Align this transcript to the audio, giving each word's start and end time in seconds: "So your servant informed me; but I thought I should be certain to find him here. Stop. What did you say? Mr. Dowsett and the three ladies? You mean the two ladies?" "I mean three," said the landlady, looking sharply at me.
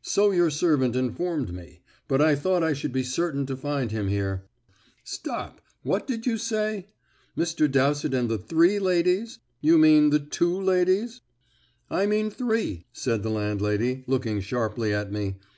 "So 0.00 0.30
your 0.30 0.48
servant 0.48 0.96
informed 0.96 1.52
me; 1.52 1.82
but 2.08 2.22
I 2.22 2.36
thought 2.36 2.62
I 2.62 2.72
should 2.72 2.90
be 2.90 3.02
certain 3.02 3.44
to 3.44 3.54
find 3.54 3.90
him 3.90 4.08
here. 4.08 4.44
Stop. 5.04 5.60
What 5.82 6.06
did 6.06 6.24
you 6.24 6.38
say? 6.38 6.88
Mr. 7.36 7.70
Dowsett 7.70 8.14
and 8.14 8.30
the 8.30 8.38
three 8.38 8.78
ladies? 8.78 9.40
You 9.60 9.76
mean 9.76 10.08
the 10.08 10.20
two 10.20 10.58
ladies?" 10.58 11.20
"I 11.90 12.06
mean 12.06 12.30
three," 12.30 12.86
said 12.94 13.22
the 13.22 13.28
landlady, 13.30 14.04
looking 14.06 14.40
sharply 14.40 14.94
at 14.94 15.12
me. 15.12 15.36